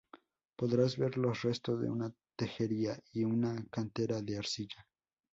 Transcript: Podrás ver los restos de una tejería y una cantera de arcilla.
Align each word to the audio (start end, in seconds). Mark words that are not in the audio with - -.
Podrás 0.55 0.97
ver 0.97 1.15
los 1.19 1.43
restos 1.43 1.79
de 1.79 1.87
una 1.87 2.11
tejería 2.35 2.99
y 3.13 3.23
una 3.23 3.63
cantera 3.69 4.19
de 4.19 4.35
arcilla. 4.39 4.87